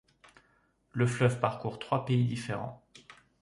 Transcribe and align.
Le 0.93 1.05
fleuve 1.05 1.39
parcourt 1.39 1.77
trois 1.77 2.05
pays 2.07 2.25
différents. 2.25 2.81